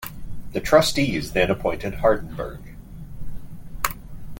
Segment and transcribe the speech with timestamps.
[0.53, 2.73] The trustees then appointed Hardenbergh.